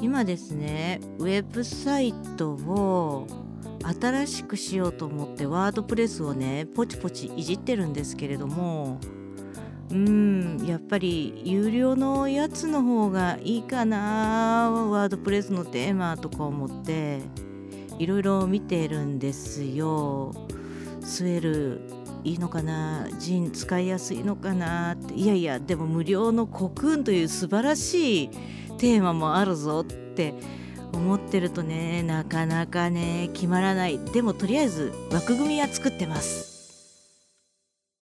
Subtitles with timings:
[0.00, 3.26] 今ですねウェブサイトを
[4.00, 8.98] 新しくしようと思ってワードプレスをねポチポチいじってるんですけれども
[9.90, 17.20] うんやっぱり有料のやつの方がいいかなワードプレスのテーマとか思って
[17.98, 20.32] いろいろ見てるんですよ。
[21.00, 21.80] スウェル
[22.22, 28.30] いいのかなジン使いやすいのかなっていやいやでも無料のコクーンという素晴らしい
[28.78, 30.34] テーマもあるぞって
[30.92, 33.98] 思ってるとねなかなかね決まらない。
[33.98, 36.57] でもとりあえず枠組みは作ってます。